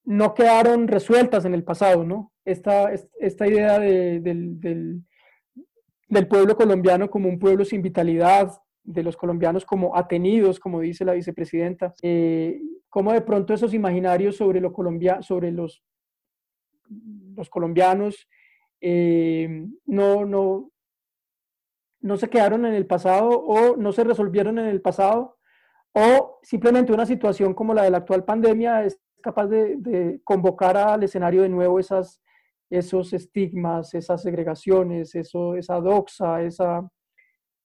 no 0.03 0.33
quedaron 0.33 0.87
resueltas 0.87 1.45
en 1.45 1.53
el 1.53 1.63
pasado, 1.63 2.03
¿no? 2.03 2.31
Esta, 2.43 2.91
esta 3.19 3.47
idea 3.47 3.79
de, 3.79 4.19
del, 4.19 4.59
del, 4.59 5.03
del 6.07 6.27
pueblo 6.27 6.55
colombiano 6.55 7.09
como 7.09 7.27
un 7.27 7.39
pueblo 7.39 7.65
sin 7.65 7.81
vitalidad, 7.81 8.51
de 8.85 9.03
los 9.03 9.17
colombianos 9.17 9.65
como 9.65 9.95
atenidos, 9.97 10.59
como 10.59 10.79
dice 10.79 11.05
la 11.05 11.13
vicepresidenta, 11.13 11.93
eh, 12.01 12.61
cómo 12.89 13.11
de 13.11 13.21
pronto 13.21 13.53
esos 13.53 13.73
imaginarios 13.73 14.37
sobre, 14.37 14.61
lo 14.61 14.71
colombia, 14.71 15.21
sobre 15.21 15.51
los, 15.51 15.83
los 17.35 17.49
colombianos 17.49 18.27
eh, 18.79 19.67
no, 19.85 20.25
no, 20.25 20.71
no 22.01 22.17
se 22.17 22.29
quedaron 22.29 22.65
en 22.65 22.73
el 22.73 22.85
pasado 22.85 23.29
o 23.29 23.75
no 23.75 23.91
se 23.91 24.03
resolvieron 24.03 24.59
en 24.59 24.67
el 24.67 24.81
pasado 24.81 25.37
o 25.93 26.39
simplemente 26.43 26.93
una 26.93 27.05
situación 27.05 27.53
como 27.53 27.73
la 27.73 27.83
de 27.83 27.89
la 27.89 27.97
actual 27.97 28.23
pandemia 28.23 28.83
es 28.83 28.99
capaz 29.21 29.47
de, 29.47 29.77
de 29.77 30.21
convocar 30.23 30.77
al 30.77 31.01
escenario 31.03 31.41
de 31.41 31.49
nuevo 31.49 31.79
esas, 31.79 32.21
esos 32.69 33.13
estigmas, 33.13 33.93
esas 33.95 34.21
segregaciones, 34.21 35.15
eso, 35.15 35.55
esa 35.55 35.79
doxa, 35.79 36.43
esa, 36.43 36.87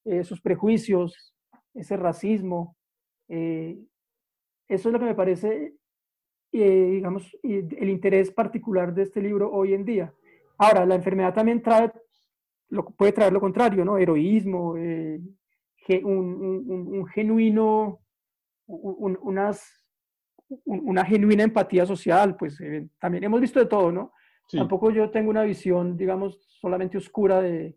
esos 0.05 0.41
prejuicios, 0.41 1.33
ese 1.73 1.97
racismo. 1.97 2.75
Eh, 3.27 3.79
eso 4.67 4.89
es 4.89 4.93
lo 4.93 4.99
que 4.99 5.05
me 5.05 5.15
parece, 5.15 5.75
eh, 6.51 6.89
digamos, 6.91 7.37
el 7.43 7.89
interés 7.89 8.31
particular 8.31 8.93
de 8.93 9.03
este 9.03 9.21
libro 9.21 9.51
hoy 9.51 9.73
en 9.73 9.85
día. 9.85 10.13
Ahora, 10.57 10.85
la 10.85 10.95
enfermedad 10.95 11.33
también 11.33 11.61
trae, 11.61 11.91
lo, 12.69 12.85
puede 12.85 13.11
traer 13.11 13.33
lo 13.33 13.39
contrario, 13.39 13.83
¿no? 13.83 13.97
Heroísmo, 13.97 14.77
eh, 14.77 15.19
un, 16.03 16.65
un, 16.67 16.87
un, 16.93 17.07
genuino, 17.07 17.99
unas, 18.67 19.85
una 20.65 21.03
genuina 21.03 21.43
empatía 21.43 21.85
social, 21.85 22.37
pues 22.37 22.57
también 22.99 23.23
hemos 23.23 23.41
visto 23.41 23.59
de 23.59 23.65
todo, 23.65 23.91
¿no? 23.91 24.13
Sí. 24.47 24.57
Tampoco 24.57 24.91
yo 24.91 25.09
tengo 25.09 25.29
una 25.29 25.43
visión, 25.43 25.97
digamos, 25.97 26.37
solamente 26.61 26.97
oscura 26.97 27.41
de, 27.41 27.75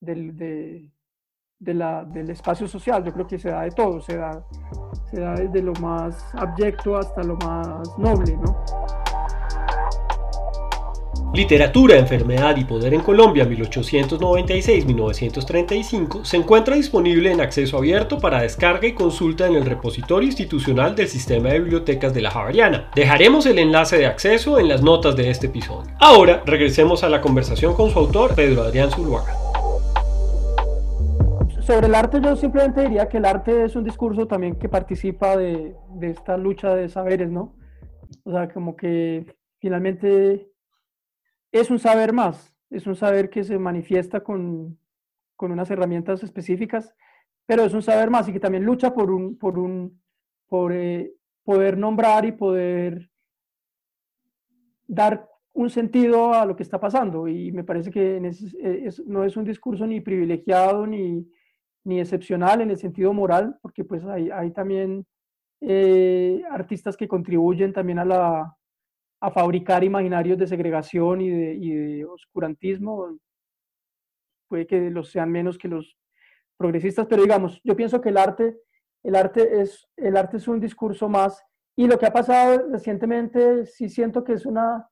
de, 0.00 0.32
de 0.32 0.91
del 1.62 2.30
espacio 2.30 2.66
social. 2.66 3.04
Yo 3.04 3.12
creo 3.12 3.26
que 3.26 3.38
se 3.38 3.50
da 3.50 3.60
de 3.62 3.70
todo, 3.70 4.00
se 4.00 4.16
da, 4.16 4.42
se 5.10 5.20
da 5.20 5.34
desde 5.34 5.60
lo 5.62 5.72
más 5.74 6.24
abyecto 6.34 6.96
hasta 6.96 7.22
lo 7.22 7.36
más 7.36 7.98
noble, 7.98 8.36
¿no? 8.36 8.64
Literatura, 11.34 11.96
Enfermedad 11.96 12.54
y 12.58 12.64
Poder 12.64 12.92
en 12.92 13.00
Colombia 13.00 13.48
1896-1935 13.48 16.24
se 16.24 16.36
encuentra 16.36 16.76
disponible 16.76 17.32
en 17.32 17.40
acceso 17.40 17.78
abierto 17.78 18.18
para 18.18 18.42
descarga 18.42 18.86
y 18.86 18.92
consulta 18.92 19.46
en 19.46 19.54
el 19.54 19.64
repositorio 19.64 20.28
institucional 20.28 20.94
del 20.94 21.08
Sistema 21.08 21.48
de 21.48 21.60
Bibliotecas 21.60 22.12
de 22.12 22.20
la 22.20 22.30
Javeriana. 22.30 22.90
Dejaremos 22.94 23.46
el 23.46 23.58
enlace 23.58 23.96
de 23.96 24.04
acceso 24.04 24.58
en 24.58 24.68
las 24.68 24.82
notas 24.82 25.16
de 25.16 25.30
este 25.30 25.46
episodio. 25.46 25.90
Ahora 26.00 26.42
regresemos 26.44 27.02
a 27.02 27.08
la 27.08 27.22
conversación 27.22 27.72
con 27.72 27.90
su 27.90 27.98
autor, 27.98 28.34
Pedro 28.34 28.64
Adrián 28.64 28.90
Zuluaga 28.90 29.41
sobre 31.62 31.86
el 31.86 31.94
arte 31.94 32.20
yo 32.20 32.34
simplemente 32.34 32.82
diría 32.82 33.08
que 33.08 33.18
el 33.18 33.24
arte 33.24 33.64
es 33.64 33.76
un 33.76 33.84
discurso 33.84 34.26
también 34.26 34.58
que 34.58 34.68
participa 34.68 35.36
de, 35.36 35.76
de, 35.94 36.10
esta 36.10 36.36
lucha 36.36 36.74
de 36.74 36.88
saberes, 36.88 37.30
¿no? 37.30 37.56
O 38.24 38.32
sea, 38.32 38.52
como 38.52 38.76
que 38.76 39.36
finalmente 39.58 40.50
es 41.52 41.70
un 41.70 41.78
saber 41.78 42.12
más, 42.12 42.54
es 42.70 42.86
un 42.86 42.96
saber 42.96 43.30
que 43.30 43.44
se 43.44 43.58
manifiesta 43.58 44.20
con, 44.24 44.78
con 45.36 45.52
unas 45.52 45.70
herramientas 45.70 46.22
específicas, 46.22 46.94
pero 47.46 47.62
es 47.62 47.74
un 47.74 47.82
saber 47.82 48.10
más 48.10 48.28
y 48.28 48.32
que 48.32 48.40
también 48.40 48.64
lucha 48.64 48.92
por 48.92 49.10
un, 49.10 49.38
por 49.38 49.58
un, 49.58 50.02
por 50.48 50.72
eh, 50.72 51.14
poder 51.44 51.78
nombrar 51.78 52.24
y 52.24 52.32
poder 52.32 53.08
dar 54.86 55.28
un 55.52 55.70
sentido 55.70 56.34
a 56.34 56.44
lo 56.44 56.56
que 56.56 56.62
está 56.62 56.80
pasando. 56.80 57.28
Y 57.28 57.52
me 57.52 57.64
parece 57.64 57.90
que 57.90 58.20
no 59.06 59.24
es 59.24 59.36
un 59.36 59.44
discurso 59.44 59.86
ni 59.86 60.00
privilegiado 60.00 60.86
ni, 60.86 61.26
ni 61.84 62.00
excepcional 62.00 62.60
en 62.60 62.70
el 62.70 62.78
sentido 62.78 63.12
moral, 63.12 63.58
porque 63.60 63.84
pues 63.84 64.04
hay, 64.04 64.30
hay 64.30 64.50
también 64.52 65.06
eh, 65.60 66.42
artistas 66.50 66.96
que 66.96 67.08
contribuyen 67.08 67.72
también 67.72 67.98
a, 67.98 68.04
la, 68.04 68.56
a 69.20 69.30
fabricar 69.30 69.84
imaginarios 69.84 70.38
de 70.38 70.46
segregación 70.46 71.20
y 71.20 71.30
de, 71.30 71.54
y 71.54 71.70
de 71.70 72.04
oscurantismo. 72.04 73.18
Puede 74.48 74.66
que 74.66 74.90
los 74.90 75.10
sean 75.10 75.30
menos 75.30 75.58
que 75.58 75.68
los 75.68 75.96
progresistas, 76.56 77.06
pero 77.06 77.22
digamos, 77.22 77.60
yo 77.64 77.74
pienso 77.74 78.00
que 78.00 78.10
el 78.10 78.18
arte, 78.18 78.58
el 79.02 79.16
arte, 79.16 79.60
es, 79.62 79.88
el 79.96 80.16
arte 80.16 80.36
es 80.36 80.46
un 80.48 80.60
discurso 80.60 81.08
más. 81.08 81.42
Y 81.74 81.86
lo 81.86 81.98
que 81.98 82.06
ha 82.06 82.12
pasado 82.12 82.68
recientemente, 82.70 83.66
sí 83.66 83.88
siento 83.88 84.22
que 84.22 84.34
es 84.34 84.46
una, 84.46 84.88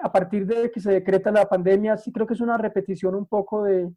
a 0.00 0.12
partir 0.12 0.46
de 0.46 0.70
que 0.70 0.80
se 0.80 0.92
decreta 0.92 1.30
la 1.30 1.48
pandemia, 1.48 1.96
sí 1.96 2.12
creo 2.12 2.26
que 2.26 2.34
es 2.34 2.40
una 2.40 2.56
repetición 2.56 3.14
un 3.14 3.26
poco 3.26 3.64
de, 3.64 3.90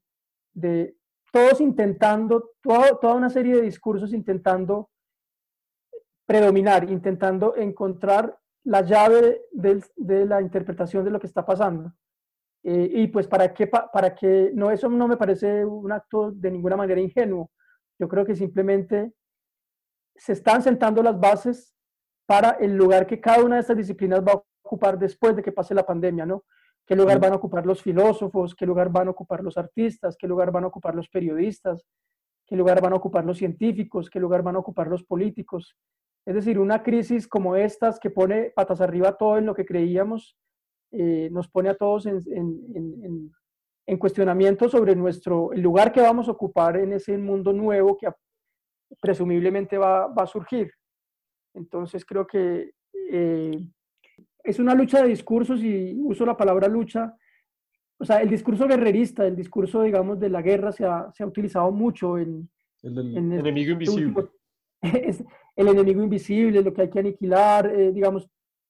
de, 0.54 0.96
todos 1.32 1.62
intentando, 1.62 2.52
todo, 2.62 2.98
toda 2.98 3.16
una 3.16 3.30
serie 3.30 3.56
de 3.56 3.62
discursos 3.62 4.14
intentando 4.14 4.90
predominar, 6.26 6.90
intentando 6.90 7.56
encontrar 7.56 8.38
la 8.64 8.82
llave 8.82 9.42
de, 9.52 9.84
de, 9.96 10.26
la 10.26 10.42
interpretación 10.42 11.04
de 11.04 11.12
lo 11.12 11.20
que 11.20 11.28
está 11.28 11.46
pasando. 11.46 11.92
Eh, 12.64 12.90
y 12.94 13.08
pues 13.08 13.28
para 13.28 13.54
qué, 13.54 13.68
para 13.68 14.14
que 14.14 14.52
no, 14.54 14.70
eso 14.70 14.90
no 14.90 15.08
me 15.08 15.18
parece 15.18 15.66
un 15.66 15.92
acto 15.92 16.32
de 16.32 16.52
ninguna 16.52 16.76
manera 16.76 17.00
ingenuo. 17.00 17.50
Yo 17.98 18.08
creo 18.08 18.26
que 18.26 18.36
simplemente 18.36 19.14
se 20.16 20.34
están 20.34 20.62
sentando 20.62 21.02
las 21.02 21.20
bases 21.20 21.76
para 22.26 22.52
el 22.52 22.76
lugar 22.76 23.08
que 23.08 23.20
cada 23.20 23.44
una 23.44 23.56
de 23.56 23.62
estas 23.62 23.78
disciplinas 23.78 24.22
va 24.22 24.34
a 24.34 24.44
ocupar 24.62 25.00
después 25.00 25.36
de 25.36 25.42
que 25.42 25.52
pase 25.52 25.74
la 25.74 25.86
pandemia, 25.86 26.26
¿no? 26.26 26.44
¿Qué 26.86 26.96
lugar 26.96 27.20
van 27.20 27.34
a 27.34 27.36
ocupar 27.36 27.66
los 27.66 27.82
filósofos? 27.82 28.56
¿Qué 28.56 28.66
lugar 28.66 28.90
van 28.92 29.08
a 29.08 29.12
ocupar 29.12 29.44
los 29.44 29.58
artistas? 29.58 30.18
¿Qué 30.18 30.28
lugar 30.28 30.52
van 30.52 30.64
a 30.64 30.68
ocupar 30.68 30.96
los 30.96 31.08
periodistas? 31.08 31.86
¿Qué 32.48 32.56
lugar 32.56 32.82
van 32.82 32.94
a 32.94 32.96
ocupar 32.96 33.26
los 33.26 33.38
científicos? 33.38 34.10
¿Qué 34.10 34.20
lugar 34.20 34.42
van 34.42 34.56
a 34.56 34.60
ocupar 34.60 34.88
los 34.88 35.04
políticos? 35.04 35.78
Es 36.26 36.36
decir, 36.36 36.60
una 36.60 36.84
crisis 36.84 37.28
como 37.28 37.56
estas 37.56 38.00
que 38.00 38.10
pone 38.10 38.52
patas 38.56 38.82
arriba 38.82 39.18
todo 39.18 39.38
en 39.38 39.46
lo 39.46 39.54
que 39.54 39.66
creíamos, 39.66 40.36
eh, 40.92 41.30
nos 41.32 41.48
pone 41.48 41.70
a 41.70 41.76
todos 41.76 42.08
en, 42.08 42.20
en, 42.36 43.32
en, 43.86 43.98
cuestionamiento 43.98 44.70
sobre 44.70 44.96
nuestro, 44.96 45.54
el 45.54 45.62
lugar 45.62 45.92
que 45.92 46.02
vamos 46.02 46.28
a 46.28 46.32
ocupar 46.32 46.78
en 46.78 46.94
ese 46.94 47.18
mundo 47.18 47.54
nuevo 47.54 47.96
que 47.98 48.08
presumiblemente 49.00 49.78
va, 49.78 50.08
va 50.08 50.24
a 50.24 50.28
surgir. 50.28 50.72
Entonces 51.54 52.06
creo 52.06 52.26
que 52.26 52.72
eh, 53.12 53.68
es 54.50 54.60
una 54.60 54.74
lucha 54.74 55.02
de 55.02 55.10
discursos 55.10 55.62
y 55.62 55.98
uso 56.02 56.26
la 56.26 56.36
palabra 56.36 56.68
lucha. 56.68 57.16
O 57.98 58.06
sea, 58.06 58.22
el 58.22 58.30
discurso 58.30 58.68
guerrerista, 58.68 59.26
el 59.26 59.36
discurso, 59.36 59.84
digamos, 59.84 60.20
de 60.20 60.30
la 60.30 60.42
guerra 60.42 60.72
se 60.72 60.86
ha, 60.86 61.12
se 61.14 61.24
ha 61.24 61.28
utilizado 61.28 61.72
mucho 61.72 62.18
en... 62.18 62.50
El 62.82 62.98
enemigo 63.34 63.74
invisible. 63.74 64.30
el 64.82 65.68
enemigo 65.68 66.02
invisible, 66.02 66.64
lo 66.64 66.74
que 66.74 66.84
hay 66.84 66.90
que 66.90 67.00
aniquilar, 67.00 67.68
eh, 67.68 67.92
digamos, 67.92 68.30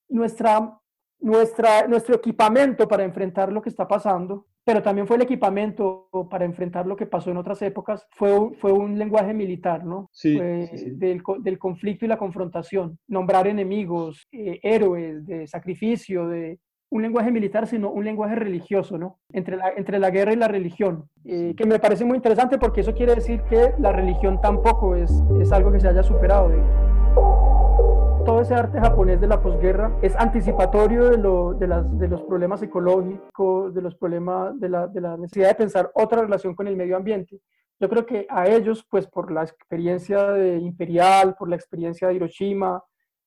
nuestra, 0.09 0.75
nuestra, 1.19 1.87
nuestro 1.87 2.15
equipamiento 2.15 2.87
para 2.87 3.03
enfrentar 3.03 3.51
lo 3.51 3.61
que 3.61 3.69
está 3.69 3.87
pasando 3.87 4.45
pero 4.69 4.83
también 4.83 5.07
fue 5.07 5.15
el 5.15 5.23
equipamiento 5.23 6.09
para 6.29 6.45
enfrentar 6.45 6.85
lo 6.85 6.95
que 6.95 7.07
pasó 7.07 7.31
en 7.31 7.37
otras 7.37 7.59
épocas, 7.63 8.05
fue, 8.11 8.51
fue 8.59 8.71
un 8.71 8.99
lenguaje 8.99 9.33
militar, 9.33 9.83
¿no? 9.83 10.11
Sí, 10.13 10.37
Del, 10.37 11.23
del, 11.39 11.57
conflicto 11.57 12.05
y 12.05 12.07
la 12.07 12.19
confrontación, 12.19 12.99
nombrar 13.07 13.47
enemigos, 13.47 14.27
eh, 14.31 14.59
héroes, 14.61 15.25
de 15.25 15.47
sacrificio, 15.47 16.27
de 16.27 16.59
un 16.91 17.01
lenguaje 17.01 17.31
militar, 17.31 17.65
sino 17.65 17.89
un 17.89 18.05
lenguaje 18.05 18.35
religioso, 18.35 18.99
¿no? 18.99 19.17
Entre 19.33 19.57
la, 19.57 19.71
entre 19.75 19.97
la 19.97 20.11
guerra 20.11 20.33
y 20.33 20.35
la 20.35 20.47
religión, 20.47 21.05
eh, 21.25 21.55
que 21.57 21.65
me 21.65 21.79
parece 21.79 22.05
muy 22.05 22.17
interesante 22.17 22.59
porque 22.59 22.81
eso 22.81 22.93
quiere 22.93 23.15
decir 23.15 23.41
que 23.49 23.73
la 23.79 23.91
religión 23.91 24.39
tampoco 24.39 24.95
es, 24.95 25.11
es 25.41 25.51
algo 25.51 25.71
que 25.71 25.79
se 25.79 25.87
haya 25.87 26.03
superado 26.03 26.51
todo 28.29 28.41
ese 28.41 28.53
arte 28.53 28.79
japonés 28.79 29.19
de 29.19 29.25
la 29.25 29.41
posguerra 29.41 29.97
es 30.03 30.15
anticipatorio 30.15 31.09
de, 31.09 32.07
los 32.07 32.21
problemas 32.21 32.61
ecológicos, 32.61 33.73
de 33.73 33.81
los 33.81 33.95
problemas 33.95 34.59
de 34.59 34.69
la, 34.69 34.85
de 34.85 35.01
necesidad 35.17 35.47
de 35.47 35.55
pensar 35.55 35.89
otra 35.95 36.21
relación 36.21 36.53
con 36.53 36.67
el 36.67 36.75
medio 36.75 36.95
ambiente. 36.95 37.41
Yo 37.79 37.89
creo 37.89 38.05
que 38.05 38.27
a 38.29 38.47
ellos, 38.47 38.85
pues 38.87 39.07
por 39.07 39.31
la 39.31 39.41
experiencia 39.41 40.25
de 40.33 40.57
imperial, 40.57 41.35
por 41.39 41.49
la 41.49 41.55
experiencia 41.55 42.07
de 42.07 42.13
Hiroshima, 42.13 42.83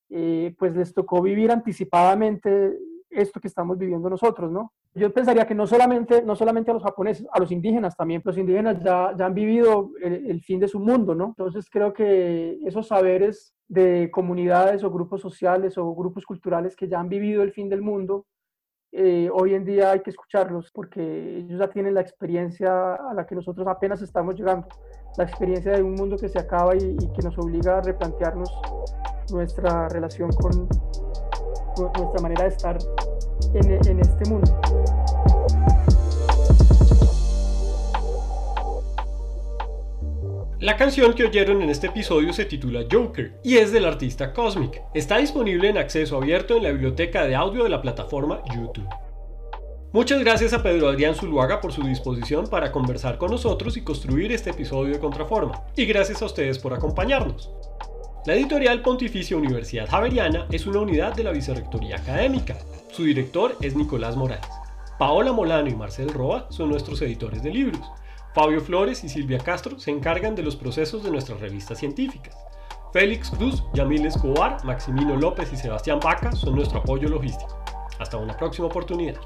eh, 0.08 0.54
pues 0.56 0.76
les 0.76 0.94
tocó 0.94 1.20
vivir 1.20 1.50
anticipadamente 1.50 2.78
esto 3.12 3.40
que 3.40 3.48
estamos 3.48 3.78
viviendo 3.78 4.08
nosotros, 4.08 4.50
¿no? 4.50 4.72
Yo 4.94 5.12
pensaría 5.12 5.46
que 5.46 5.54
no 5.54 5.66
solamente, 5.66 6.22
no 6.22 6.34
solamente 6.34 6.70
a 6.70 6.74
los 6.74 6.82
japoneses, 6.82 7.26
a 7.32 7.38
los 7.38 7.52
indígenas 7.52 7.96
también, 7.96 8.22
los 8.24 8.38
indígenas 8.38 8.82
ya, 8.82 9.14
ya 9.16 9.26
han 9.26 9.34
vivido 9.34 9.90
el, 10.02 10.30
el, 10.30 10.40
fin 10.42 10.60
de 10.60 10.68
su 10.68 10.80
mundo, 10.80 11.14
¿no? 11.14 11.26
Entonces 11.26 11.68
creo 11.70 11.92
que 11.92 12.58
esos 12.64 12.88
saberes 12.88 13.54
de 13.68 14.10
comunidades 14.10 14.84
o 14.84 14.90
grupos 14.90 15.20
sociales 15.20 15.78
o 15.78 15.94
grupos 15.94 16.24
culturales 16.26 16.76
que 16.76 16.88
ya 16.88 17.00
han 17.00 17.08
vivido 17.08 17.42
el 17.42 17.52
fin 17.52 17.68
del 17.68 17.82
mundo, 17.82 18.26
eh, 18.94 19.30
hoy 19.32 19.54
en 19.54 19.64
día 19.64 19.92
hay 19.92 20.00
que 20.00 20.10
escucharlos 20.10 20.70
porque 20.70 21.38
ellos 21.38 21.58
ya 21.58 21.70
tienen 21.70 21.94
la 21.94 22.02
experiencia 22.02 22.94
a 22.94 23.14
la 23.14 23.26
que 23.26 23.34
nosotros 23.34 23.66
apenas 23.66 24.02
estamos 24.02 24.34
llegando, 24.34 24.68
la 25.16 25.24
experiencia 25.24 25.72
de 25.72 25.82
un 25.82 25.94
mundo 25.94 26.16
que 26.18 26.28
se 26.28 26.38
acaba 26.38 26.76
y, 26.76 26.96
y 27.00 27.12
que 27.14 27.22
nos 27.22 27.38
obliga 27.38 27.78
a 27.78 27.80
replantearnos 27.80 28.50
nuestra 29.32 29.88
relación 29.88 30.30
con 30.32 30.68
nuestra 31.78 32.20
manera 32.20 32.44
de 32.44 32.48
estar 32.48 32.78
en, 33.54 34.00
este 34.00 34.30
mundo. 34.30 34.60
La 40.60 40.76
canción 40.76 41.12
que 41.14 41.24
oyeron 41.24 41.60
en 41.62 41.70
este 41.70 41.88
episodio 41.88 42.32
se 42.32 42.44
titula 42.44 42.84
Joker 42.90 43.40
y 43.42 43.56
es 43.56 43.72
del 43.72 43.84
artista 43.84 44.32
Cosmic. 44.32 44.82
Está 44.94 45.18
disponible 45.18 45.68
en 45.68 45.78
acceso 45.78 46.16
abierto 46.16 46.56
en 46.56 46.62
la 46.62 46.70
biblioteca 46.70 47.24
de 47.24 47.34
audio 47.34 47.64
de 47.64 47.70
la 47.70 47.82
plataforma 47.82 48.42
YouTube. 48.54 48.88
Muchas 49.92 50.20
gracias 50.20 50.54
a 50.54 50.62
Pedro 50.62 50.88
Adrián 50.88 51.14
Zuluaga 51.14 51.60
por 51.60 51.72
su 51.72 51.82
disposición 51.82 52.46
para 52.46 52.72
conversar 52.72 53.18
con 53.18 53.30
nosotros 53.30 53.76
y 53.76 53.82
construir 53.82 54.32
este 54.32 54.50
episodio 54.50 54.94
de 54.94 54.98
Contraforma. 54.98 55.64
Y 55.76 55.84
gracias 55.84 56.22
a 56.22 56.26
ustedes 56.26 56.58
por 56.58 56.72
acompañarnos. 56.72 57.50
La 58.24 58.34
editorial 58.34 58.82
Pontificia 58.82 59.36
Universidad 59.36 59.88
Javeriana 59.88 60.46
es 60.52 60.66
una 60.66 60.78
unidad 60.78 61.12
de 61.12 61.24
la 61.24 61.32
Vicerrectoría 61.32 61.96
Académica. 61.96 62.56
Su 62.92 63.02
director 63.02 63.56
es 63.60 63.74
Nicolás 63.74 64.14
Morales. 64.14 64.46
Paola 64.96 65.32
Molano 65.32 65.68
y 65.68 65.74
Marcel 65.74 66.08
Roa 66.08 66.46
son 66.48 66.68
nuestros 66.68 67.02
editores 67.02 67.42
de 67.42 67.50
libros. 67.50 67.82
Fabio 68.32 68.60
Flores 68.60 69.02
y 69.02 69.08
Silvia 69.08 69.38
Castro 69.38 69.76
se 69.80 69.90
encargan 69.90 70.36
de 70.36 70.44
los 70.44 70.54
procesos 70.54 71.02
de 71.02 71.10
nuestras 71.10 71.40
revistas 71.40 71.80
científicas. 71.80 72.36
Félix 72.92 73.28
Cruz, 73.28 73.64
Yamil 73.74 74.06
Escobar, 74.06 74.64
Maximino 74.64 75.16
López 75.16 75.52
y 75.52 75.56
Sebastián 75.56 75.98
Vaca 75.98 76.30
son 76.30 76.54
nuestro 76.54 76.78
apoyo 76.78 77.08
logístico. 77.08 77.58
Hasta 77.98 78.18
una 78.18 78.36
próxima 78.36 78.68
oportunidad. 78.68 79.16